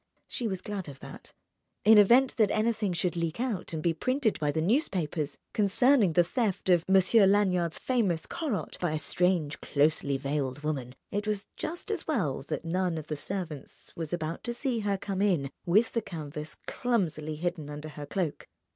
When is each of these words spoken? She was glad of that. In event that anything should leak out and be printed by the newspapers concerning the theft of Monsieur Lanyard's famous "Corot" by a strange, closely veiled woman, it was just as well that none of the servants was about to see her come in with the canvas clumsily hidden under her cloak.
She 0.27 0.47
was 0.47 0.61
glad 0.61 0.89
of 0.89 0.99
that. 1.01 1.31
In 1.85 1.99
event 1.99 2.37
that 2.37 2.49
anything 2.49 2.91
should 2.91 3.15
leak 3.15 3.39
out 3.39 3.71
and 3.71 3.83
be 3.83 3.93
printed 3.93 4.39
by 4.39 4.51
the 4.51 4.59
newspapers 4.59 5.37
concerning 5.53 6.13
the 6.13 6.23
theft 6.23 6.71
of 6.71 6.83
Monsieur 6.89 7.27
Lanyard's 7.27 7.77
famous 7.77 8.25
"Corot" 8.25 8.79
by 8.81 8.93
a 8.93 8.97
strange, 8.97 9.61
closely 9.61 10.17
veiled 10.17 10.63
woman, 10.63 10.95
it 11.11 11.27
was 11.27 11.45
just 11.55 11.91
as 11.91 12.07
well 12.07 12.41
that 12.47 12.65
none 12.65 12.97
of 12.97 13.09
the 13.09 13.15
servants 13.15 13.93
was 13.95 14.11
about 14.11 14.43
to 14.45 14.55
see 14.55 14.79
her 14.79 14.97
come 14.97 15.21
in 15.21 15.51
with 15.67 15.91
the 15.91 16.01
canvas 16.01 16.57
clumsily 16.65 17.35
hidden 17.35 17.69
under 17.69 17.89
her 17.89 18.07
cloak. 18.07 18.47